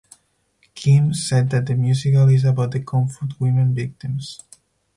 [0.73, 4.39] Kim said that the musical is about the comfort women victims.